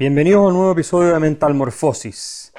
Bienvenidos 0.00 0.42
a 0.42 0.46
un 0.46 0.54
nuevo 0.54 0.72
episodio 0.72 1.12
de 1.12 1.20
Mental 1.20 1.52
Morfosis. 1.52 2.54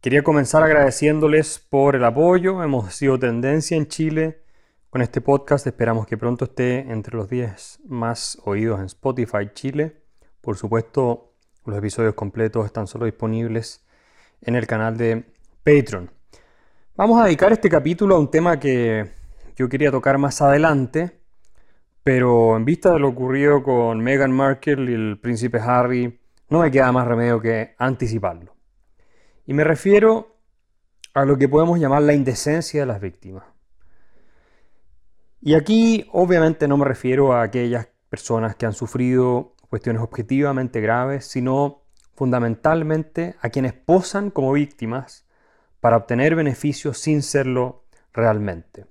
Quería 0.00 0.22
comenzar 0.22 0.62
agradeciéndoles 0.62 1.58
por 1.58 1.96
el 1.96 2.04
apoyo. 2.04 2.62
Hemos 2.62 2.94
sido 2.94 3.18
tendencia 3.18 3.76
en 3.76 3.88
Chile 3.88 4.44
con 4.88 5.02
este 5.02 5.20
podcast. 5.20 5.66
Esperamos 5.66 6.06
que 6.06 6.16
pronto 6.16 6.44
esté 6.44 6.78
entre 6.92 7.16
los 7.16 7.28
10 7.28 7.80
más 7.88 8.38
oídos 8.44 8.78
en 8.78 8.86
Spotify 8.86 9.50
Chile. 9.52 9.96
Por 10.40 10.56
supuesto, 10.56 11.32
los 11.66 11.76
episodios 11.76 12.14
completos 12.14 12.66
están 12.66 12.86
solo 12.86 13.06
disponibles 13.06 13.84
en 14.40 14.54
el 14.54 14.68
canal 14.68 14.96
de 14.96 15.24
Patreon. 15.64 16.08
Vamos 16.94 17.20
a 17.20 17.24
dedicar 17.24 17.52
este 17.52 17.68
capítulo 17.68 18.14
a 18.14 18.20
un 18.20 18.30
tema 18.30 18.60
que 18.60 19.10
yo 19.56 19.68
quería 19.68 19.90
tocar 19.90 20.18
más 20.18 20.40
adelante, 20.40 21.18
pero 22.04 22.56
en 22.56 22.64
vista 22.64 22.92
de 22.92 23.00
lo 23.00 23.08
ocurrido 23.08 23.60
con 23.64 23.98
Meghan 23.98 24.30
Markle 24.30 24.88
y 24.88 24.94
el 24.94 25.18
príncipe 25.18 25.58
Harry, 25.58 26.19
no 26.50 26.60
me 26.60 26.70
queda 26.70 26.92
más 26.92 27.06
remedio 27.06 27.40
que 27.40 27.74
anticiparlo. 27.78 28.54
Y 29.46 29.54
me 29.54 29.64
refiero 29.64 30.36
a 31.14 31.24
lo 31.24 31.38
que 31.38 31.48
podemos 31.48 31.78
llamar 31.78 32.02
la 32.02 32.12
indecencia 32.12 32.80
de 32.80 32.86
las 32.86 33.00
víctimas. 33.00 33.44
Y 35.40 35.54
aquí 35.54 36.06
obviamente 36.12 36.68
no 36.68 36.76
me 36.76 36.84
refiero 36.84 37.32
a 37.32 37.42
aquellas 37.42 37.88
personas 38.08 38.56
que 38.56 38.66
han 38.66 38.74
sufrido 38.74 39.54
cuestiones 39.68 40.02
objetivamente 40.02 40.80
graves, 40.80 41.24
sino 41.26 41.84
fundamentalmente 42.14 43.36
a 43.40 43.48
quienes 43.48 43.72
posan 43.72 44.30
como 44.30 44.52
víctimas 44.52 45.26
para 45.80 45.96
obtener 45.96 46.34
beneficios 46.34 46.98
sin 46.98 47.22
serlo 47.22 47.84
realmente. 48.12 48.86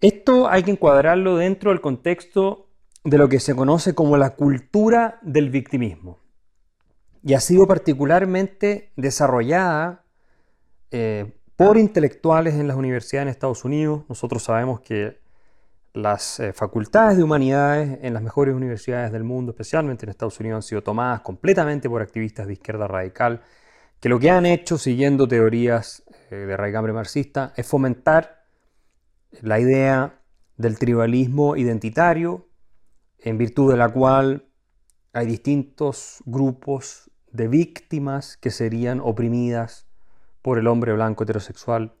Esto 0.00 0.48
hay 0.48 0.62
que 0.62 0.70
encuadrarlo 0.70 1.36
dentro 1.36 1.70
del 1.70 1.80
contexto 1.80 2.65
de 3.06 3.18
lo 3.18 3.28
que 3.28 3.38
se 3.38 3.54
conoce 3.54 3.94
como 3.94 4.16
la 4.16 4.30
cultura 4.30 5.20
del 5.22 5.48
victimismo. 5.48 6.18
Y 7.22 7.34
ha 7.34 7.40
sido 7.40 7.66
particularmente 7.68 8.90
desarrollada 8.96 10.04
eh, 10.90 11.36
por 11.54 11.78
intelectuales 11.78 12.54
en 12.54 12.66
las 12.66 12.76
universidades 12.76 13.26
en 13.26 13.28
Estados 13.28 13.64
Unidos. 13.64 14.02
Nosotros 14.08 14.42
sabemos 14.42 14.80
que 14.80 15.20
las 15.92 16.40
eh, 16.40 16.52
facultades 16.52 17.16
de 17.16 17.22
humanidades 17.22 18.00
en 18.02 18.12
las 18.12 18.24
mejores 18.24 18.56
universidades 18.56 19.12
del 19.12 19.22
mundo, 19.22 19.52
especialmente 19.52 20.04
en 20.04 20.10
Estados 20.10 20.40
Unidos, 20.40 20.56
han 20.56 20.62
sido 20.62 20.82
tomadas 20.82 21.20
completamente 21.20 21.88
por 21.88 22.02
activistas 22.02 22.48
de 22.48 22.54
izquierda 22.54 22.88
radical, 22.88 23.40
que 24.00 24.08
lo 24.08 24.18
que 24.18 24.30
han 24.30 24.46
hecho, 24.46 24.78
siguiendo 24.78 25.28
teorías 25.28 26.02
eh, 26.30 26.34
de 26.34 26.56
raigambre 26.56 26.92
marxista, 26.92 27.52
es 27.56 27.68
fomentar 27.68 28.46
la 29.42 29.60
idea 29.60 30.18
del 30.56 30.76
tribalismo 30.76 31.56
identitario 31.56 32.46
en 33.26 33.38
virtud 33.38 33.72
de 33.72 33.76
la 33.76 33.88
cual 33.88 34.46
hay 35.12 35.26
distintos 35.26 36.22
grupos 36.26 37.10
de 37.32 37.48
víctimas 37.48 38.36
que 38.36 38.52
serían 38.52 39.00
oprimidas 39.00 39.88
por 40.42 40.58
el 40.58 40.68
hombre 40.68 40.92
blanco 40.92 41.24
heterosexual 41.24 41.96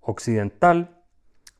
occidental, 0.00 1.02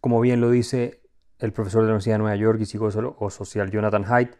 como 0.03 0.20
bien 0.20 0.42
lo 0.42 0.51
dice 0.51 1.01
el 1.39 1.55
profesor 1.55 1.81
de 1.81 1.86
la 1.86 1.92
Universidad 1.92 2.17
de 2.17 2.19
Nueva 2.19 2.36
York 2.36 2.61
y 2.61 2.67
psicólogo 2.67 3.31
social 3.31 3.70
Jonathan 3.70 4.05
Haidt 4.06 4.34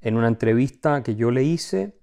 en 0.00 0.16
una 0.16 0.28
entrevista 0.28 1.02
que 1.02 1.16
yo 1.16 1.32
le 1.32 1.42
hice 1.42 1.98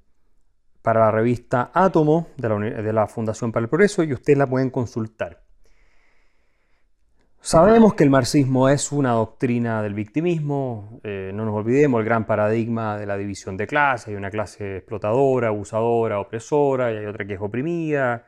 para 0.82 1.06
la 1.06 1.12
revista 1.12 1.72
Átomo 1.74 2.28
de 2.36 2.50
la, 2.50 2.82
de 2.82 2.94
la 2.94 3.08
Fundación 3.08 3.54
para 3.54 3.64
el 3.64 3.70
Progreso 3.70 4.04
y 4.04 4.12
ustedes 4.12 4.38
la 4.38 4.48
pueden 4.48 4.72
consultar. 4.72 5.46
Sabemos 7.42 7.94
que 7.94 8.04
el 8.04 8.10
marxismo 8.10 8.68
es 8.68 8.92
una 8.92 9.12
doctrina 9.12 9.82
del 9.82 9.94
victimismo, 9.94 11.00
eh, 11.06 11.32
no 11.34 11.46
nos 11.46 11.56
olvidemos 11.56 12.00
el 12.00 12.06
gran 12.06 12.26
paradigma 12.26 12.98
de 12.98 13.06
la 13.06 13.16
división 13.16 13.56
de 13.56 13.66
clases, 13.66 14.10
hay 14.10 14.16
una 14.16 14.30
clase 14.30 14.78
explotadora, 14.78 15.48
abusadora, 15.48 16.20
opresora, 16.20 16.92
y 16.92 16.98
hay 16.98 17.06
otra 17.06 17.26
que 17.26 17.36
es 17.36 17.42
oprimida, 17.42 18.26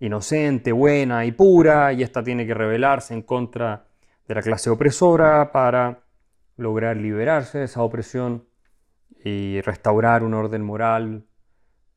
inocente, 0.00 0.72
buena 0.72 1.26
y 1.26 1.32
pura, 1.32 1.92
y 1.92 2.02
esta 2.02 2.22
tiene 2.22 2.46
que 2.46 2.54
rebelarse 2.54 3.12
en 3.12 3.22
contra 3.22 3.88
de 4.26 4.34
la 4.34 4.40
clase 4.40 4.70
opresora 4.70 5.52
para 5.52 6.00
lograr 6.56 6.96
liberarse 6.96 7.58
de 7.58 7.64
esa 7.64 7.82
opresión 7.82 8.48
y 9.22 9.60
restaurar 9.60 10.22
un 10.22 10.32
orden 10.32 10.62
moral 10.62 11.26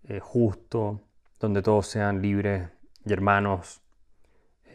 eh, 0.04 0.20
justo, 0.20 1.08
donde 1.40 1.62
todos 1.62 1.88
sean 1.88 2.22
libres 2.22 2.68
y 3.06 3.14
hermanos 3.14 3.82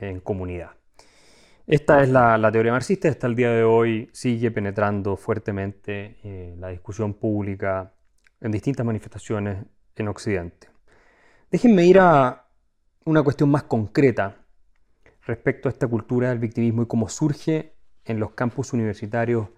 en 0.01 0.21
comunidad. 0.21 0.84
Esta 1.67 2.03
es 2.03 2.11
la, 2.11 2.53
teoría 2.53 2.73
marxista, 2.73 3.09
hasta 3.09 3.27
el 3.27 3.35
día 3.35 3.51
de 3.51 3.65
hoy 3.65 4.11
sigue 4.13 4.51
penetrando 4.51 5.17
fuertemente 5.17 6.19
eh, 6.23 6.55
la 6.59 6.69
discusión 6.69 7.15
pública 7.15 7.95
en 8.43 8.53
distintas 8.53 8.85
manifestaciones 8.85 9.65
en 9.97 10.09
Occidente. 10.09 10.69
Déjenme 11.51 11.87
ir 11.87 12.01
a 12.01 12.49
una 13.07 13.23
cuestión 13.23 13.51
más 13.51 13.63
concreta 13.63 14.45
respecto 15.23 15.71
a 15.71 15.73
esta 15.73 15.89
cultura 15.89 16.29
del 16.29 16.39
victimismo 16.39 16.83
y 16.83 16.87
cómo 16.87 17.09
surge 17.09 17.75
en 18.05 18.21
los 18.21 18.33
campus 18.33 18.75
universitarios 18.75 19.49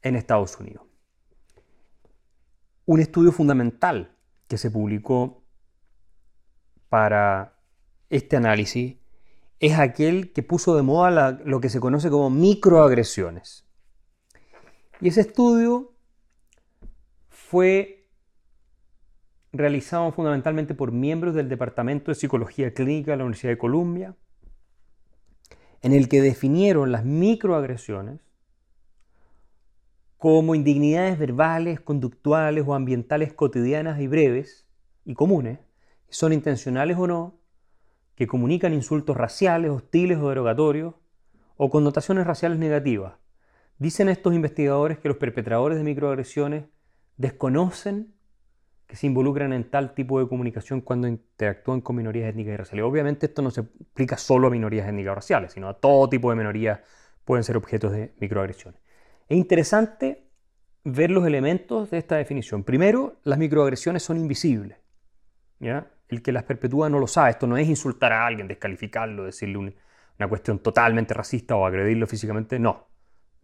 en 0.00 0.14
Estados 0.14 0.56
Unidos. 0.60 0.84
Un 2.86 3.00
estudio 3.00 3.32
fundamental 3.32 4.16
que 4.46 4.58
se 4.58 4.70
publicó 4.70 5.42
para 6.88 7.58
este 8.10 8.36
análisis 8.36 9.01
es 9.62 9.78
aquel 9.78 10.32
que 10.32 10.42
puso 10.42 10.74
de 10.74 10.82
moda 10.82 11.40
lo 11.44 11.60
que 11.60 11.68
se 11.68 11.78
conoce 11.78 12.10
como 12.10 12.30
microagresiones. 12.30 13.64
Y 15.00 15.08
ese 15.08 15.20
estudio 15.20 15.94
fue 17.28 18.08
realizado 19.52 20.10
fundamentalmente 20.10 20.74
por 20.74 20.90
miembros 20.90 21.36
del 21.36 21.48
Departamento 21.48 22.10
de 22.10 22.16
Psicología 22.16 22.74
Clínica 22.74 23.12
de 23.12 23.18
la 23.18 23.24
Universidad 23.24 23.52
de 23.52 23.58
Columbia, 23.58 24.16
en 25.80 25.92
el 25.92 26.08
que 26.08 26.20
definieron 26.20 26.90
las 26.90 27.04
microagresiones 27.04 28.20
como 30.18 30.56
indignidades 30.56 31.20
verbales, 31.20 31.78
conductuales 31.78 32.64
o 32.66 32.74
ambientales 32.74 33.32
cotidianas 33.32 34.00
y 34.00 34.08
breves 34.08 34.66
y 35.04 35.14
comunes, 35.14 35.60
son 36.08 36.32
intencionales 36.32 36.96
o 36.96 37.06
no, 37.06 37.41
que 38.14 38.26
comunican 38.26 38.72
insultos 38.72 39.16
raciales, 39.16 39.70
hostiles 39.70 40.18
o 40.18 40.28
derogatorios, 40.28 40.94
o 41.56 41.70
connotaciones 41.70 42.26
raciales 42.26 42.58
negativas. 42.58 43.14
Dicen 43.78 44.08
estos 44.08 44.34
investigadores 44.34 44.98
que 44.98 45.08
los 45.08 45.16
perpetradores 45.16 45.78
de 45.78 45.84
microagresiones 45.84 46.64
desconocen 47.16 48.14
que 48.86 48.96
se 48.96 49.06
involucran 49.06 49.52
en 49.52 49.70
tal 49.70 49.94
tipo 49.94 50.20
de 50.20 50.28
comunicación 50.28 50.82
cuando 50.82 51.08
interactúan 51.08 51.80
con 51.80 51.96
minorías 51.96 52.28
étnicas 52.28 52.52
y 52.52 52.56
raciales. 52.58 52.84
Obviamente 52.84 53.26
esto 53.26 53.40
no 53.40 53.50
se 53.50 53.60
aplica 53.60 54.18
solo 54.18 54.48
a 54.48 54.50
minorías 54.50 54.86
étnicas 54.86 55.12
o 55.12 55.14
raciales, 55.14 55.52
sino 55.52 55.68
a 55.68 55.74
todo 55.74 56.08
tipo 56.08 56.30
de 56.30 56.36
minorías 56.36 56.80
pueden 57.24 57.42
ser 57.42 57.56
objetos 57.56 57.92
de 57.92 58.12
microagresiones. 58.20 58.80
Es 59.28 59.38
interesante 59.38 60.28
ver 60.84 61.10
los 61.10 61.26
elementos 61.26 61.90
de 61.90 61.98
esta 61.98 62.16
definición. 62.16 62.64
Primero, 62.64 63.16
las 63.24 63.38
microagresiones 63.38 64.02
son 64.02 64.18
invisibles. 64.18 64.78
¿ya? 65.58 65.90
El 66.14 66.22
que 66.22 66.32
las 66.32 66.44
perpetúa 66.44 66.88
no 66.88 66.98
lo 66.98 67.06
sabe. 67.06 67.30
Esto 67.30 67.46
no 67.46 67.56
es 67.56 67.68
insultar 67.68 68.12
a 68.12 68.26
alguien, 68.26 68.48
descalificarlo, 68.48 69.24
decirle 69.24 69.58
una 69.58 70.28
cuestión 70.28 70.58
totalmente 70.60 71.14
racista 71.14 71.56
o 71.56 71.66
agredirlo 71.66 72.06
físicamente. 72.06 72.58
No, 72.58 72.88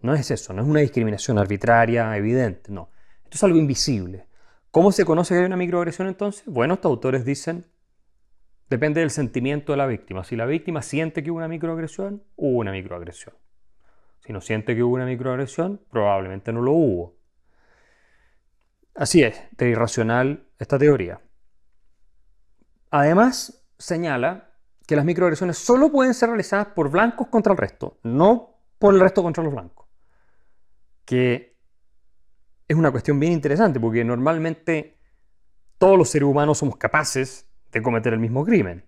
no 0.00 0.14
es 0.14 0.30
eso, 0.30 0.52
no 0.52 0.62
es 0.62 0.68
una 0.68 0.80
discriminación 0.80 1.38
arbitraria, 1.38 2.16
evidente, 2.16 2.70
no. 2.70 2.90
Esto 3.24 3.36
es 3.36 3.44
algo 3.44 3.58
invisible. 3.58 4.26
¿Cómo 4.70 4.92
se 4.92 5.04
conoce 5.04 5.34
que 5.34 5.40
hay 5.40 5.46
una 5.46 5.56
microagresión 5.56 6.08
entonces? 6.08 6.44
Bueno, 6.46 6.74
estos 6.74 6.90
autores 6.90 7.24
dicen, 7.24 7.66
depende 8.68 9.00
del 9.00 9.10
sentimiento 9.10 9.72
de 9.72 9.78
la 9.78 9.86
víctima. 9.86 10.24
Si 10.24 10.36
la 10.36 10.46
víctima 10.46 10.82
siente 10.82 11.22
que 11.22 11.30
hubo 11.30 11.38
una 11.38 11.48
microagresión, 11.48 12.22
hubo 12.36 12.58
una 12.58 12.72
microagresión. 12.72 13.34
Si 14.20 14.32
no 14.32 14.40
siente 14.40 14.76
que 14.76 14.82
hubo 14.82 14.94
una 14.94 15.06
microagresión, 15.06 15.80
probablemente 15.90 16.52
no 16.52 16.60
lo 16.60 16.72
hubo. 16.72 17.16
Así 18.94 19.22
es, 19.22 19.40
de 19.52 19.70
irracional 19.70 20.48
esta 20.58 20.78
teoría. 20.78 21.20
Además, 22.90 23.64
señala 23.78 24.50
que 24.86 24.96
las 24.96 25.04
microagresiones 25.04 25.58
solo 25.58 25.92
pueden 25.92 26.14
ser 26.14 26.30
realizadas 26.30 26.68
por 26.68 26.90
blancos 26.90 27.28
contra 27.28 27.52
el 27.52 27.58
resto, 27.58 27.98
no 28.02 28.54
por 28.78 28.94
el 28.94 29.00
resto 29.00 29.22
contra 29.22 29.44
los 29.44 29.52
blancos. 29.52 29.86
Que 31.04 31.56
es 32.66 32.76
una 32.76 32.90
cuestión 32.90 33.20
bien 33.20 33.32
interesante 33.32 33.80
porque 33.80 34.04
normalmente 34.04 34.98
todos 35.78 35.98
los 35.98 36.10
seres 36.10 36.28
humanos 36.28 36.58
somos 36.58 36.76
capaces 36.76 37.46
de 37.72 37.82
cometer 37.82 38.12
el 38.12 38.18
mismo 38.18 38.44
crimen. 38.44 38.84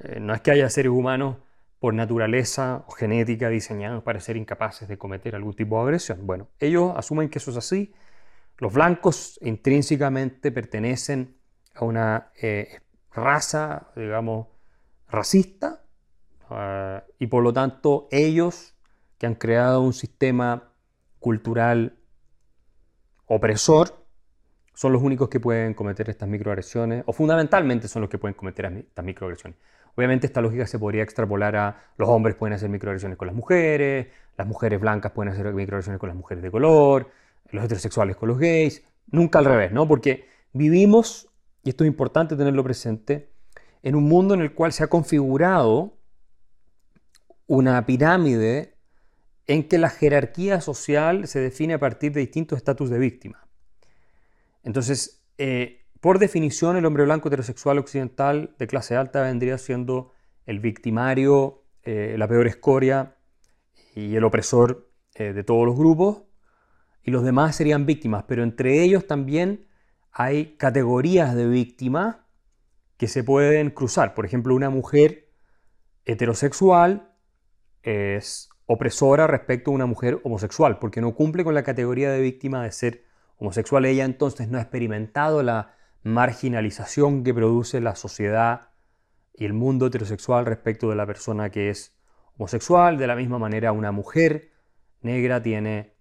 Eh, 0.00 0.20
no 0.20 0.34
es 0.34 0.40
que 0.40 0.50
haya 0.50 0.68
seres 0.70 0.90
humanos 0.90 1.36
por 1.78 1.94
naturaleza 1.94 2.84
o 2.86 2.92
genética 2.92 3.48
diseñados 3.48 4.02
para 4.02 4.20
ser 4.20 4.36
incapaces 4.36 4.88
de 4.88 4.98
cometer 4.98 5.34
algún 5.34 5.54
tipo 5.54 5.76
de 5.76 5.82
agresión. 5.82 6.26
Bueno, 6.26 6.48
ellos 6.58 6.92
asumen 6.96 7.28
que 7.28 7.38
eso 7.38 7.50
es 7.50 7.56
así. 7.58 7.92
Los 8.58 8.72
blancos 8.72 9.38
intrínsecamente 9.42 10.50
pertenecen 10.50 11.36
a 11.74 11.84
una 11.84 12.30
eh, 12.40 12.80
raza, 13.16 13.88
digamos, 13.96 14.46
racista, 15.08 15.82
eh, 16.50 17.00
y 17.18 17.26
por 17.26 17.42
lo 17.42 17.52
tanto 17.52 18.08
ellos 18.10 18.74
que 19.18 19.26
han 19.26 19.34
creado 19.34 19.80
un 19.80 19.92
sistema 19.92 20.70
cultural 21.18 21.98
opresor 23.26 24.06
son 24.74 24.92
los 24.92 25.02
únicos 25.02 25.28
que 25.28 25.40
pueden 25.40 25.72
cometer 25.74 26.10
estas 26.10 26.28
microagresiones, 26.28 27.02
o 27.06 27.12
fundamentalmente 27.12 27.88
son 27.88 28.02
los 28.02 28.10
que 28.10 28.18
pueden 28.18 28.34
cometer 28.34 28.66
estas 28.66 29.04
microagresiones. 29.04 29.58
Obviamente 29.96 30.26
esta 30.26 30.42
lógica 30.42 30.66
se 30.66 30.78
podría 30.78 31.02
extrapolar 31.02 31.56
a 31.56 31.84
los 31.96 32.08
hombres 32.10 32.36
pueden 32.36 32.52
hacer 32.52 32.68
microagresiones 32.68 33.16
con 33.16 33.26
las 33.26 33.34
mujeres, 33.34 34.08
las 34.36 34.46
mujeres 34.46 34.78
blancas 34.78 35.12
pueden 35.12 35.32
hacer 35.32 35.50
microagresiones 35.54 35.98
con 35.98 36.10
las 36.10 36.16
mujeres 36.16 36.44
de 36.44 36.50
color, 36.50 37.10
los 37.50 37.64
heterosexuales 37.64 38.16
con 38.16 38.28
los 38.28 38.38
gays, 38.38 38.84
nunca 39.10 39.38
al 39.38 39.46
revés, 39.46 39.72
¿no? 39.72 39.88
Porque 39.88 40.28
vivimos, 40.52 41.30
y 41.66 41.70
esto 41.70 41.82
es 41.82 41.88
importante 41.88 42.36
tenerlo 42.36 42.62
presente, 42.62 43.32
en 43.82 43.96
un 43.96 44.04
mundo 44.04 44.34
en 44.34 44.40
el 44.40 44.54
cual 44.54 44.72
se 44.72 44.84
ha 44.84 44.86
configurado 44.86 45.98
una 47.48 47.84
pirámide 47.84 48.76
en 49.48 49.66
que 49.66 49.76
la 49.76 49.90
jerarquía 49.90 50.60
social 50.60 51.26
se 51.26 51.40
define 51.40 51.74
a 51.74 51.80
partir 51.80 52.12
de 52.12 52.20
distintos 52.20 52.58
estatus 52.58 52.88
de 52.88 53.00
víctima. 53.00 53.48
Entonces, 54.62 55.26
eh, 55.38 55.86
por 56.00 56.20
definición, 56.20 56.76
el 56.76 56.86
hombre 56.86 57.02
blanco 57.02 57.26
heterosexual 57.26 57.78
occidental 57.78 58.54
de 58.60 58.68
clase 58.68 58.94
alta 58.94 59.22
vendría 59.22 59.58
siendo 59.58 60.12
el 60.44 60.60
victimario, 60.60 61.64
eh, 61.82 62.14
la 62.16 62.28
peor 62.28 62.46
escoria 62.46 63.16
y 63.96 64.14
el 64.14 64.22
opresor 64.22 64.88
eh, 65.16 65.32
de 65.32 65.42
todos 65.42 65.66
los 65.66 65.76
grupos, 65.76 66.22
y 67.02 67.10
los 67.10 67.24
demás 67.24 67.56
serían 67.56 67.86
víctimas, 67.86 68.24
pero 68.28 68.44
entre 68.44 68.84
ellos 68.84 69.08
también 69.08 69.65
hay 70.18 70.56
categorías 70.56 71.34
de 71.34 71.46
víctimas 71.46 72.16
que 72.96 73.06
se 73.06 73.22
pueden 73.22 73.68
cruzar. 73.68 74.14
Por 74.14 74.24
ejemplo, 74.24 74.54
una 74.54 74.70
mujer 74.70 75.28
heterosexual 76.06 77.12
es 77.82 78.48
opresora 78.64 79.26
respecto 79.26 79.70
a 79.70 79.74
una 79.74 79.84
mujer 79.84 80.18
homosexual, 80.24 80.78
porque 80.78 81.02
no 81.02 81.14
cumple 81.14 81.44
con 81.44 81.52
la 81.52 81.64
categoría 81.64 82.10
de 82.10 82.22
víctima 82.22 82.64
de 82.64 82.72
ser 82.72 83.04
homosexual. 83.36 83.84
Ella 83.84 84.06
entonces 84.06 84.48
no 84.48 84.56
ha 84.56 84.62
experimentado 84.62 85.42
la 85.42 85.74
marginalización 86.02 87.22
que 87.22 87.34
produce 87.34 87.82
la 87.82 87.94
sociedad 87.94 88.70
y 89.34 89.44
el 89.44 89.52
mundo 89.52 89.88
heterosexual 89.88 90.46
respecto 90.46 90.88
de 90.88 90.96
la 90.96 91.04
persona 91.04 91.50
que 91.50 91.68
es 91.68 91.94
homosexual. 92.38 92.96
De 92.96 93.06
la 93.06 93.16
misma 93.16 93.38
manera, 93.38 93.70
una 93.72 93.92
mujer 93.92 94.50
negra 95.02 95.42
tiene 95.42 95.92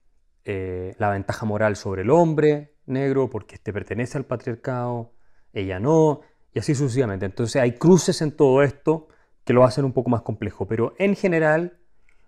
eh, 0.46 0.96
la 1.00 1.10
ventaja 1.10 1.46
moral 1.46 1.76
sobre 1.76 2.04
el 2.04 2.12
hombre 2.12 2.75
negro 2.86 3.30
porque 3.30 3.56
éste 3.56 3.74
pertenece 3.74 4.18
al 4.18 4.26
patriarcado, 4.26 5.14
ella 5.54 5.80
no, 5.80 6.22
y 6.54 6.60
así 6.60 6.76
sucesivamente. 6.76 7.26
Entonces 7.26 7.62
hay 7.62 7.74
cruces 7.74 8.22
en 8.22 8.32
todo 8.32 8.64
esto 8.64 9.08
que 9.44 9.54
lo 9.54 9.64
hacen 9.64 9.86
un 9.86 9.94
poco 9.94 10.10
más 10.10 10.22
complejo, 10.22 10.68
pero 10.68 10.94
en 10.98 11.16
general 11.16 11.78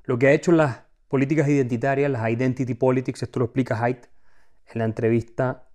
lo 0.04 0.18
que 0.18 0.28
ha 0.28 0.32
hecho 0.32 0.52
las 0.52 0.84
políticas 1.08 1.48
identitarias, 1.48 2.12
las 2.12 2.30
identity 2.30 2.74
politics, 2.74 3.24
esto 3.24 3.40
lo 3.40 3.46
explica 3.46 3.82
Haidt 3.82 4.06
en 4.68 4.80
la 4.80 4.86
entrevista 4.86 5.68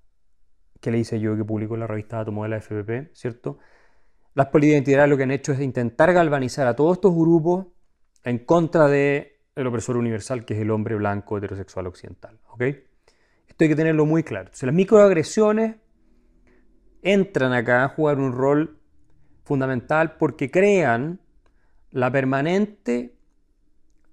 que 0.80 0.90
le 0.90 0.98
hice 0.98 1.20
yo 1.20 1.36
que 1.36 1.44
publicó 1.44 1.74
en 1.74 1.80
la 1.80 1.86
revista 1.86 2.24
de 2.24 2.48
la 2.48 2.56
FPP, 2.56 3.14
¿cierto? 3.14 3.58
Las 4.34 4.46
políticas 4.46 4.74
identitarias 4.74 5.08
lo 5.08 5.16
que 5.16 5.22
han 5.22 5.30
hecho 5.30 5.52
es 5.52 5.60
intentar 5.60 6.12
galvanizar 6.12 6.66
a 6.66 6.74
todos 6.74 6.96
estos 6.96 7.14
grupos 7.14 7.66
en 8.24 8.38
contra 8.40 8.88
del 8.88 9.32
opresor 9.66 9.96
universal 9.96 10.44
que 10.44 10.54
es 10.54 10.60
el 10.60 10.70
hombre 10.70 10.96
blanco 10.96 11.38
heterosexual 11.38 11.86
occidental, 11.86 12.40
¿ok? 12.48 12.62
Esto 13.62 13.66
hay 13.66 13.76
que 13.76 13.80
tenerlo 13.80 14.06
muy 14.06 14.24
claro. 14.24 14.50
Las 14.60 14.74
microagresiones 14.74 15.76
entran 17.00 17.52
acá 17.52 17.84
a 17.84 17.88
jugar 17.90 18.18
un 18.18 18.32
rol 18.32 18.80
fundamental 19.44 20.16
porque 20.16 20.50
crean 20.50 21.20
la 21.92 22.10
permanente 22.10 23.14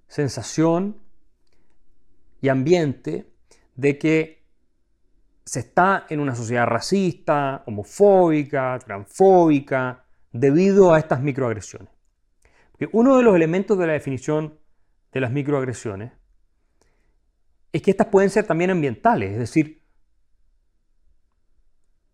sensación 0.06 0.98
y 2.40 2.48
ambiente 2.48 3.28
de 3.74 3.98
que 3.98 4.44
se 5.44 5.58
está 5.58 6.06
en 6.08 6.20
una 6.20 6.36
sociedad 6.36 6.66
racista, 6.66 7.64
homofóbica, 7.66 8.78
transfóbica, 8.78 10.04
debido 10.30 10.94
a 10.94 11.00
estas 11.00 11.22
microagresiones. 11.22 11.88
uno 12.92 13.16
de 13.16 13.24
los 13.24 13.34
elementos 13.34 13.76
de 13.78 13.88
la 13.88 13.94
definición 13.94 14.60
de 15.10 15.20
las 15.20 15.32
microagresiones 15.32 16.12
es 17.72 17.82
que 17.82 17.90
estas 17.90 18.08
pueden 18.08 18.30
ser 18.30 18.46
también 18.46 18.70
ambientales, 18.70 19.32
es 19.32 19.38
decir, 19.38 19.82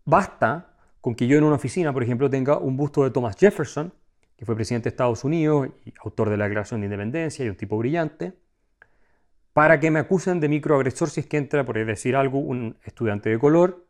basta 0.05 0.75
con 1.01 1.15
que 1.15 1.27
yo 1.27 1.37
en 1.37 1.43
una 1.43 1.55
oficina, 1.55 1.93
por 1.93 2.03
ejemplo, 2.03 2.29
tenga 2.29 2.57
un 2.57 2.77
busto 2.77 3.03
de 3.03 3.11
Thomas 3.11 3.35
Jefferson, 3.37 3.93
que 4.35 4.45
fue 4.45 4.55
presidente 4.55 4.85
de 4.85 4.89
Estados 4.89 5.23
Unidos 5.23 5.69
y 5.85 5.93
autor 6.03 6.29
de 6.29 6.37
la 6.37 6.45
Declaración 6.45 6.81
de 6.81 6.85
Independencia 6.85 7.43
y 7.45 7.49
un 7.49 7.55
tipo 7.55 7.77
brillante, 7.77 8.33
para 9.53 9.79
que 9.79 9.89
me 9.89 9.99
acusen 9.99 10.39
de 10.39 10.49
microagresor 10.49 11.09
si 11.09 11.21
es 11.21 11.25
que 11.27 11.37
entra, 11.37 11.65
por 11.65 11.83
decir 11.83 12.15
algo, 12.15 12.39
un 12.39 12.77
estudiante 12.83 13.29
de 13.29 13.39
color 13.39 13.87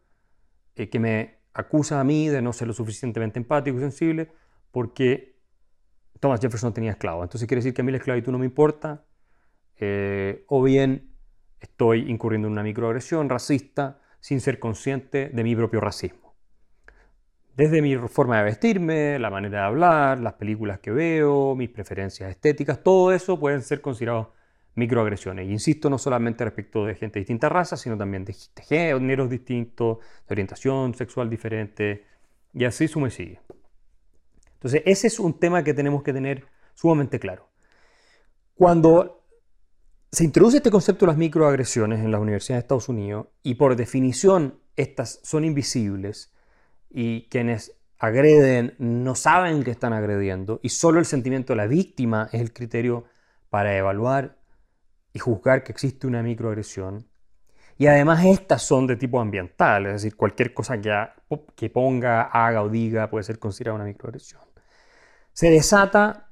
eh, 0.75 0.89
que 0.89 0.99
me 0.99 1.39
acusa 1.53 1.99
a 1.99 2.03
mí 2.03 2.29
de 2.29 2.41
no 2.41 2.53
ser 2.53 2.67
lo 2.67 2.73
suficientemente 2.73 3.39
empático 3.39 3.77
y 3.77 3.81
sensible 3.81 4.31
porque 4.71 5.35
Thomas 6.19 6.39
Jefferson 6.39 6.73
tenía 6.73 6.91
esclavos. 6.91 7.23
Entonces 7.23 7.47
quiere 7.47 7.59
decir 7.59 7.73
que 7.73 7.81
a 7.81 7.83
mí 7.83 7.91
la 7.91 7.97
esclavitud 7.97 8.31
no 8.31 8.37
me 8.37 8.45
importa, 8.45 9.03
eh, 9.75 10.45
o 10.47 10.63
bien 10.63 11.16
estoy 11.59 12.09
incurriendo 12.09 12.47
en 12.47 12.53
una 12.53 12.63
microagresión 12.63 13.29
racista 13.29 13.99
sin 14.19 14.41
ser 14.41 14.59
consciente 14.59 15.29
de 15.29 15.43
mi 15.43 15.55
propio 15.55 15.79
racismo. 15.79 16.35
Desde 17.55 17.81
mi 17.81 17.95
forma 17.95 18.37
de 18.37 18.43
vestirme, 18.43 19.17
la 19.17 19.29
manera 19.29 19.61
de 19.61 19.65
hablar, 19.65 20.19
las 20.19 20.33
películas 20.33 20.79
que 20.79 20.91
veo, 20.91 21.55
mis 21.55 21.69
preferencias 21.69 22.29
estéticas, 22.29 22.83
todo 22.83 23.11
eso 23.11 23.39
pueden 23.39 23.63
ser 23.63 23.81
considerados 23.81 24.27
microagresiones. 24.75 25.49
insisto, 25.49 25.89
no 25.89 25.97
solamente 25.97 26.45
respecto 26.45 26.85
de 26.85 26.93
gente 26.93 27.15
de 27.15 27.21
distintas 27.21 27.51
razas, 27.51 27.81
sino 27.81 27.97
también 27.97 28.25
de, 28.25 28.35
géneros 28.63 29.27
distintos, 29.27 29.97
de 30.27 30.33
orientación 30.33 30.93
sexual 30.93 31.31
diferente, 31.31 32.05
y 32.53 32.63
así 32.63 32.87
suma 32.87 33.07
y 33.07 33.11
sigue. 33.11 33.39
Entonces, 34.53 34.83
ese 34.85 35.07
es 35.07 35.19
un 35.19 35.39
tema 35.39 35.63
que 35.63 35.73
tenemos 35.73 36.03
que 36.03 36.13
tener 36.13 36.45
sumamente 36.75 37.19
claro. 37.19 37.49
Cuando 38.53 39.26
se 40.17 40.23
introduce 40.23 40.57
este 40.57 40.71
concepto 40.71 41.05
de 41.05 41.11
las 41.11 41.17
microagresiones 41.19 41.99
en 41.99 42.09
las 42.11 42.19
universidades 42.19 42.63
de 42.63 42.65
Estados 42.65 42.89
Unidos, 42.89 43.27
y 43.43 43.53
por 43.53 43.75
definición 43.75 44.59
estas 44.75 45.19
son 45.21 45.45
invisibles, 45.45 46.33
y 46.89 47.27
quienes 47.29 47.77
agreden 47.99 48.73
no 48.79 49.13
saben 49.13 49.63
que 49.63 49.69
están 49.69 49.93
agrediendo 49.93 50.59
y 50.63 50.69
solo 50.69 50.97
el 50.97 51.05
sentimiento 51.05 51.53
de 51.53 51.57
la 51.57 51.67
víctima 51.67 52.29
es 52.31 52.41
el 52.41 52.51
criterio 52.51 53.05
para 53.51 53.77
evaluar 53.77 54.39
y 55.13 55.19
juzgar 55.19 55.63
que 55.63 55.71
existe 55.71 56.07
una 56.07 56.23
microagresión. 56.23 57.07
Y 57.77 57.85
además 57.85 58.25
estas 58.25 58.63
son 58.63 58.87
de 58.87 58.95
tipo 58.95 59.19
ambiental, 59.19 59.85
es 59.85 59.93
decir, 60.01 60.15
cualquier 60.15 60.51
cosa 60.51 60.81
que, 60.81 60.91
que 61.55 61.69
ponga, 61.69 62.23
haga 62.23 62.63
o 62.63 62.69
diga 62.69 63.07
puede 63.07 63.23
ser 63.23 63.37
considerada 63.37 63.75
una 63.75 63.85
microagresión. 63.85 64.41
Se 65.33 65.51
desata 65.51 66.31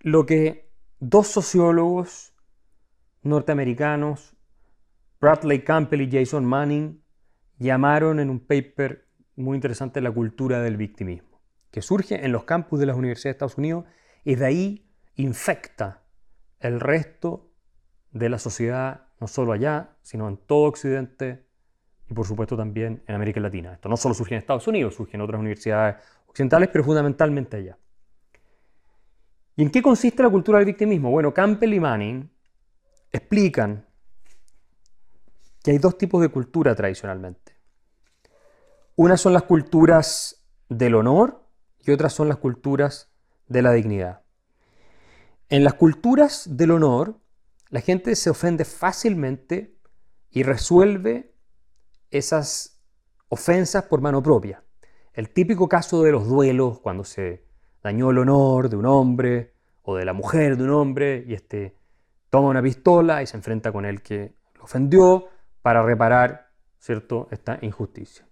lo 0.00 0.26
que 0.26 0.72
dos 0.98 1.28
sociólogos 1.28 2.32
norteamericanos, 3.26 4.36
Bradley 5.20 5.62
Campbell 5.62 6.02
y 6.02 6.10
Jason 6.10 6.44
Manning, 6.44 7.02
llamaron 7.58 8.20
en 8.20 8.30
un 8.30 8.40
paper 8.40 9.06
muy 9.36 9.56
interesante 9.56 10.00
la 10.00 10.10
cultura 10.10 10.60
del 10.60 10.76
victimismo, 10.76 11.40
que 11.70 11.82
surge 11.82 12.24
en 12.24 12.32
los 12.32 12.44
campus 12.44 12.80
de 12.80 12.86
las 12.86 12.96
universidades 12.96 13.34
de 13.34 13.36
Estados 13.36 13.58
Unidos 13.58 13.84
y 14.24 14.34
de 14.34 14.46
ahí 14.46 14.90
infecta 15.14 16.02
el 16.60 16.80
resto 16.80 17.52
de 18.10 18.28
la 18.28 18.38
sociedad, 18.38 19.08
no 19.20 19.26
solo 19.26 19.52
allá, 19.52 19.96
sino 20.02 20.28
en 20.28 20.36
todo 20.36 20.64
Occidente 20.64 21.46
y 22.08 22.14
por 22.14 22.26
supuesto 22.26 22.56
también 22.56 23.02
en 23.06 23.14
América 23.14 23.40
Latina. 23.40 23.74
Esto 23.74 23.88
no 23.88 23.96
solo 23.96 24.14
surge 24.14 24.34
en 24.34 24.38
Estados 24.38 24.66
Unidos, 24.68 24.94
surge 24.94 25.16
en 25.16 25.20
otras 25.20 25.40
universidades 25.40 25.96
occidentales, 26.26 26.68
pero 26.72 26.84
fundamentalmente 26.84 27.56
allá. 27.56 27.78
¿Y 29.56 29.62
en 29.62 29.70
qué 29.70 29.82
consiste 29.82 30.22
la 30.22 30.30
cultura 30.30 30.58
del 30.58 30.66
victimismo? 30.66 31.10
Bueno, 31.10 31.32
Campbell 31.32 31.72
y 31.72 31.80
Manning 31.80 32.30
explican 33.16 33.86
que 35.62 35.72
hay 35.72 35.78
dos 35.78 35.98
tipos 35.98 36.22
de 36.22 36.28
cultura 36.28 36.74
tradicionalmente. 36.74 37.56
Unas 38.94 39.20
son 39.20 39.32
las 39.32 39.42
culturas 39.42 40.44
del 40.68 40.94
honor 40.94 41.44
y 41.80 41.90
otras 41.90 42.12
son 42.12 42.28
las 42.28 42.38
culturas 42.38 43.10
de 43.48 43.62
la 43.62 43.72
dignidad. 43.72 44.22
En 45.48 45.64
las 45.64 45.74
culturas 45.74 46.56
del 46.56 46.72
honor, 46.72 47.20
la 47.68 47.80
gente 47.80 48.16
se 48.16 48.30
ofende 48.30 48.64
fácilmente 48.64 49.76
y 50.30 50.42
resuelve 50.42 51.34
esas 52.10 52.80
ofensas 53.28 53.84
por 53.84 54.00
mano 54.00 54.22
propia. 54.22 54.64
El 55.12 55.30
típico 55.30 55.68
caso 55.68 56.02
de 56.02 56.12
los 56.12 56.28
duelos, 56.28 56.80
cuando 56.80 57.04
se 57.04 57.44
dañó 57.82 58.10
el 58.10 58.18
honor 58.18 58.68
de 58.68 58.76
un 58.76 58.86
hombre 58.86 59.54
o 59.82 59.96
de 59.96 60.04
la 60.04 60.12
mujer 60.12 60.56
de 60.56 60.64
un 60.64 60.70
hombre 60.70 61.24
y 61.26 61.34
este 61.34 61.75
toma 62.30 62.48
una 62.48 62.62
pistola 62.62 63.22
y 63.22 63.26
se 63.26 63.36
enfrenta 63.36 63.72
con 63.72 63.84
el 63.84 64.02
que 64.02 64.34
lo 64.54 64.64
ofendió 64.64 65.28
para 65.62 65.82
reparar 65.82 66.50
¿cierto? 66.78 67.28
esta 67.30 67.58
injusticia. 67.62 68.26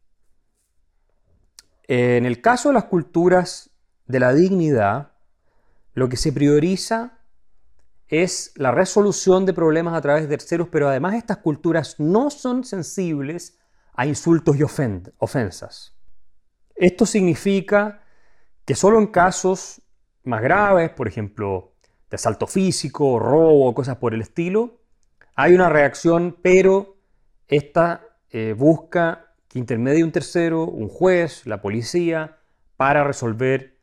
En 1.87 2.25
el 2.25 2.41
caso 2.41 2.71
de 2.71 2.75
las 2.75 2.85
culturas 2.85 3.71
de 4.07 4.21
la 4.21 4.33
dignidad, 4.33 5.13
lo 5.93 6.09
que 6.09 6.17
se 6.17 6.33
prioriza 6.33 7.19
es 8.09 8.53
la 8.57 8.71
resolución 8.71 9.47
de 9.47 9.53
problemas 9.53 9.95
a 9.95 10.01
través 10.01 10.23
de 10.23 10.29
terceros, 10.29 10.69
pero 10.71 10.89
además 10.89 11.15
estas 11.15 11.39
culturas 11.39 11.99
no 11.99 12.31
son 12.31 12.65
sensibles 12.65 13.59
a 13.95 14.07
insultos 14.07 14.57
y 14.57 14.63
ofensas. 14.63 15.97
Esto 16.75 17.07
significa 17.07 18.03
que 18.65 18.75
solo 18.75 18.99
en 18.99 19.09
casos 19.09 19.83
más 20.25 20.43
graves, 20.43 20.91
por 20.91 21.07
ejemplo, 21.07 21.74
de 22.15 22.17
asalto 22.17 22.47
físico, 22.47 23.19
robo, 23.19 23.75
cosas 23.75 23.97
por 23.97 24.15
el 24.15 24.21
estilo, 24.21 24.79
hay 25.35 25.53
una 25.53 25.69
reacción, 25.69 26.37
pero 26.41 26.97
esta 27.49 28.03
eh, 28.31 28.55
busca 28.57 29.35
que 29.49 29.59
intermedie 29.59 30.05
un 30.05 30.13
tercero, 30.13 30.65
un 30.65 30.89
juez, 30.89 31.45
la 31.45 31.61
policía, 31.61 32.39
para 32.77 33.03
resolver 33.03 33.81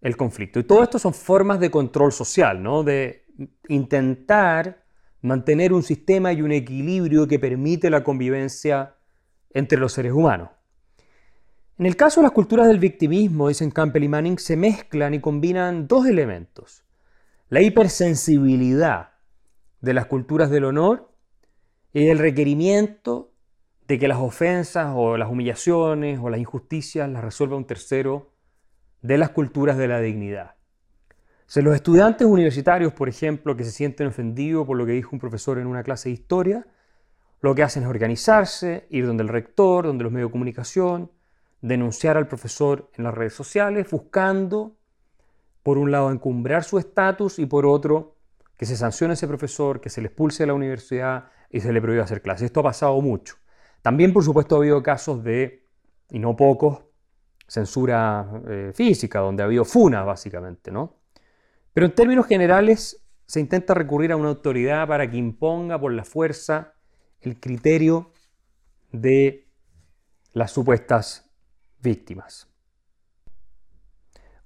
el 0.00 0.16
conflicto. 0.16 0.58
Y 0.58 0.64
todo 0.64 0.82
esto 0.82 0.98
son 0.98 1.14
formas 1.14 1.60
de 1.60 1.70
control 1.70 2.10
social, 2.10 2.60
¿no? 2.60 2.82
de 2.82 3.24
intentar 3.68 4.82
mantener 5.22 5.72
un 5.72 5.84
sistema 5.84 6.32
y 6.32 6.42
un 6.42 6.50
equilibrio 6.50 7.28
que 7.28 7.38
permite 7.38 7.88
la 7.88 8.02
convivencia 8.02 8.96
entre 9.50 9.78
los 9.78 9.92
seres 9.92 10.12
humanos. 10.12 10.50
En 11.78 11.86
el 11.86 11.94
caso 11.94 12.20
de 12.20 12.24
las 12.24 12.32
culturas 12.32 12.66
del 12.66 12.80
victimismo, 12.80 13.46
dicen 13.46 13.70
Campbell 13.70 14.02
y 14.02 14.08
Manning, 14.08 14.38
se 14.38 14.56
mezclan 14.56 15.14
y 15.14 15.20
combinan 15.20 15.86
dos 15.86 16.06
elementos. 16.06 16.84
La 17.50 17.62
hipersensibilidad 17.62 19.14
de 19.80 19.92
las 19.92 20.06
culturas 20.06 20.50
del 20.50 20.64
honor 20.64 21.12
y 21.92 22.06
el 22.06 22.20
requerimiento 22.20 23.34
de 23.88 23.98
que 23.98 24.06
las 24.06 24.18
ofensas 24.18 24.92
o 24.94 25.16
las 25.16 25.28
humillaciones 25.28 26.20
o 26.22 26.30
las 26.30 26.38
injusticias 26.38 27.10
las 27.10 27.24
resuelva 27.24 27.56
un 27.56 27.66
tercero 27.66 28.32
de 29.02 29.18
las 29.18 29.30
culturas 29.30 29.76
de 29.76 29.88
la 29.88 30.00
dignidad. 30.00 30.54
Si 31.48 31.60
los 31.60 31.74
estudiantes 31.74 32.24
universitarios, 32.24 32.92
por 32.92 33.08
ejemplo, 33.08 33.56
que 33.56 33.64
se 33.64 33.72
sienten 33.72 34.06
ofendidos 34.06 34.64
por 34.64 34.76
lo 34.76 34.86
que 34.86 34.92
dijo 34.92 35.10
un 35.12 35.18
profesor 35.18 35.58
en 35.58 35.66
una 35.66 35.82
clase 35.82 36.08
de 36.08 36.12
historia, 36.12 36.68
lo 37.40 37.56
que 37.56 37.64
hacen 37.64 37.82
es 37.82 37.88
organizarse, 37.88 38.86
ir 38.90 39.08
donde 39.08 39.24
el 39.24 39.28
rector, 39.28 39.86
donde 39.86 40.04
los 40.04 40.12
medios 40.12 40.28
de 40.28 40.32
comunicación, 40.32 41.10
denunciar 41.62 42.16
al 42.16 42.28
profesor 42.28 42.92
en 42.96 43.02
las 43.02 43.14
redes 43.14 43.34
sociales, 43.34 43.90
buscando, 43.90 44.76
por 45.62 45.78
un 45.78 45.90
lado, 45.90 46.10
encumbrar 46.10 46.64
su 46.64 46.78
estatus 46.78 47.38
y 47.38 47.46
por 47.46 47.66
otro, 47.66 48.16
que 48.56 48.66
se 48.66 48.76
sancione 48.76 49.12
a 49.12 49.14
ese 49.14 49.28
profesor, 49.28 49.80
que 49.80 49.90
se 49.90 50.00
le 50.00 50.08
expulse 50.08 50.42
de 50.42 50.48
la 50.48 50.54
universidad 50.54 51.30
y 51.50 51.60
se 51.60 51.72
le 51.72 51.80
prohíba 51.80 52.04
hacer 52.04 52.22
clases. 52.22 52.46
Esto 52.46 52.60
ha 52.60 52.64
pasado 52.64 53.00
mucho. 53.00 53.36
También, 53.82 54.12
por 54.12 54.22
supuesto, 54.22 54.56
ha 54.56 54.58
habido 54.58 54.82
casos 54.82 55.24
de, 55.24 55.64
y 56.10 56.18
no 56.18 56.36
pocos, 56.36 56.82
censura 57.46 58.42
eh, 58.48 58.72
física, 58.74 59.20
donde 59.20 59.42
ha 59.42 59.46
habido 59.46 59.64
funas, 59.64 60.04
básicamente, 60.04 60.70
¿no? 60.70 60.98
Pero 61.72 61.86
en 61.86 61.94
términos 61.94 62.26
generales, 62.26 63.02
se 63.26 63.40
intenta 63.40 63.74
recurrir 63.74 64.12
a 64.12 64.16
una 64.16 64.28
autoridad 64.28 64.88
para 64.88 65.08
que 65.08 65.16
imponga 65.16 65.80
por 65.80 65.92
la 65.92 66.04
fuerza 66.04 66.74
el 67.20 67.38
criterio 67.38 68.12
de 68.92 69.46
las 70.32 70.50
supuestas 70.50 71.30
víctimas. 71.80 72.49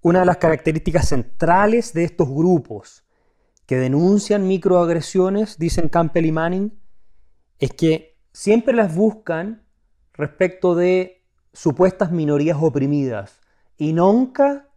Una 0.04 0.20
de 0.20 0.26
las 0.26 0.36
características 0.36 1.08
centrales 1.08 1.94
de 1.94 2.04
estos 2.04 2.28
grupos 2.28 3.06
que 3.64 3.76
denuncian 3.76 4.46
microagresiones, 4.46 5.58
dicen 5.58 5.88
Campbell 5.88 6.26
y 6.26 6.30
Manning, 6.30 6.78
es 7.58 7.72
que 7.72 8.18
siempre 8.30 8.74
las 8.74 8.94
buscan 8.94 9.66
respecto 10.12 10.74
de 10.74 11.24
supuestas 11.54 12.12
minorías 12.12 12.58
oprimidas 12.60 13.40
y 13.78 13.94
nunca 13.94 14.68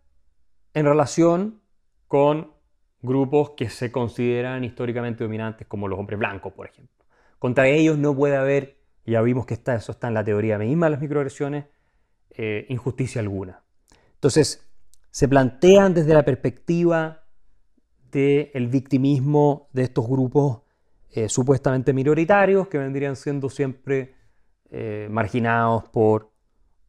en 0.73 0.85
relación 0.85 1.59
con 2.07 2.53
grupos 3.01 3.49
que 3.57 3.69
se 3.69 3.91
consideran 3.91 4.63
históricamente 4.63 5.25
dominantes 5.25 5.67
como 5.67 5.89
los 5.89 5.99
hombres 5.99 6.17
blancos, 6.19 6.53
por 6.53 6.67
ejemplo. 6.67 7.05
Contra 7.37 7.67
ellos 7.67 7.97
no 7.97 8.15
puede 8.15 8.37
haber, 8.37 8.77
ya 9.05 9.21
vimos 9.21 9.45
que 9.45 9.55
está, 9.55 9.75
eso 9.75 9.91
está 9.91 10.07
en 10.07 10.13
la 10.13 10.23
teoría 10.23 10.57
misma 10.57 10.85
de 10.85 10.91
las 10.91 11.01
microagresiones, 11.01 11.65
eh, 12.29 12.65
injusticia 12.69 13.19
alguna. 13.19 13.61
Entonces, 14.13 14.66
se 15.17 15.27
plantean 15.27 15.95
desde 15.95 16.13
la 16.13 16.23
perspectiva 16.23 17.23
del 18.11 18.67
victimismo 18.67 19.67
de 19.73 19.81
estos 19.81 20.07
grupos 20.07 20.61
eh, 21.09 21.27
supuestamente 21.27 21.91
minoritarios 21.91 22.67
que 22.67 22.77
vendrían 22.77 23.15
siendo 23.15 23.49
siempre 23.49 24.13
eh, 24.69 25.07
marginados 25.09 25.85
por 25.85 26.31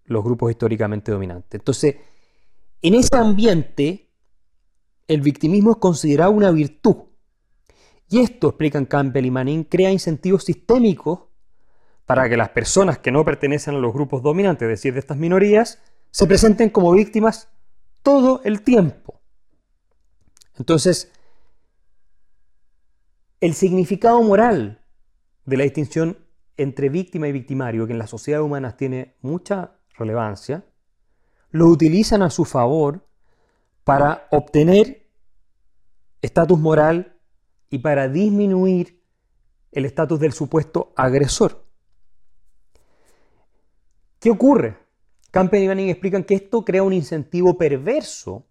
los 0.05 0.23
grupos 0.23 0.51
históricamente 0.51 1.11
dominantes. 1.11 1.59
Entonces, 1.59 1.97
en 2.83 2.97
ese 2.97 3.17
ambiente, 3.17 4.11
el 5.07 5.23
victimismo 5.23 5.71
es 5.71 5.77
considerado 5.79 6.31
una 6.33 6.51
virtud. 6.51 6.97
Y 8.11 8.21
esto, 8.21 8.49
explican 8.49 8.85
Campbell 8.85 9.25
y 9.25 9.31
Manning, 9.31 9.65
crea 9.65 9.91
incentivos 9.91 10.45
sistémicos 10.45 11.21
para 12.05 12.29
que 12.29 12.37
las 12.37 12.51
personas 12.51 12.99
que 12.99 13.11
no 13.11 13.25
pertenecen 13.25 13.77
a 13.77 13.79
los 13.79 13.95
grupos 13.95 14.23
dominantes, 14.23 14.67
es 14.67 14.69
decir, 14.69 14.93
de 14.93 15.01
estas 15.01 15.17
minorías, 15.17 15.83
se 16.11 16.27
presenten 16.27 16.69
como 16.69 16.93
víctimas 16.93 17.49
todo 18.09 18.41
el 18.43 18.63
tiempo. 18.63 19.21
Entonces, 20.57 21.13
el 23.39 23.53
significado 23.53 24.23
moral 24.23 24.83
de 25.45 25.57
la 25.59 25.65
distinción 25.65 26.17
entre 26.57 26.89
víctima 26.89 27.29
y 27.29 27.33
victimario, 27.33 27.87
que 27.87 27.93
en 27.93 27.99
las 27.99 28.09
sociedades 28.09 28.47
humanas 28.47 28.79
tiene 28.79 29.19
mucha 29.21 29.79
relevancia, 29.93 30.65
lo 31.51 31.67
utilizan 31.67 32.23
a 32.23 32.31
su 32.31 32.47
favor 32.47 33.07
para 33.85 34.27
obtener 34.31 35.07
estatus 36.23 36.59
moral 36.59 37.21
y 37.69 37.81
para 37.81 38.09
disminuir 38.09 39.05
el 39.71 39.85
estatus 39.85 40.19
del 40.19 40.33
supuesto 40.33 40.95
agresor. 40.97 41.63
¿Qué 44.19 44.31
ocurre? 44.31 44.88
Campen 45.39 45.63
y 45.63 45.69
Manning 45.69 45.89
explican 45.89 46.25
que 46.25 46.35
esto 46.35 46.65
crea 46.65 46.83
un 46.83 46.93
incentivo 46.93 47.57
perverso 47.57 48.45